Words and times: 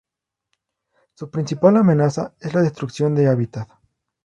Su 1.13 1.29
principal 1.29 1.77
amenaza 1.77 2.33
es 2.39 2.55
la 2.55 2.61
destrucción 2.63 3.13
de 3.13 3.27
hábitat. 3.27 3.69